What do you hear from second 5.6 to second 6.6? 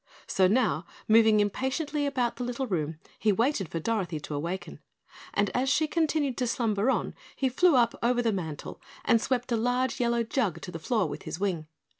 she continued to